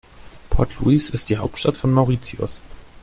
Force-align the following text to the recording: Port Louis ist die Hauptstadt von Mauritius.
Port 0.49 0.79
Louis 0.79 1.11
ist 1.11 1.29
die 1.29 1.37
Hauptstadt 1.37 1.77
von 1.77 1.93
Mauritius. 1.93 2.63